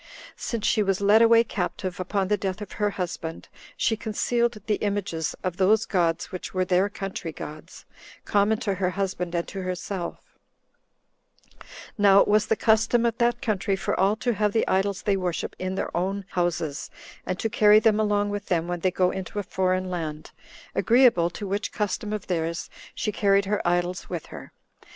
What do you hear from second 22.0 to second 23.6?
of theirs she carried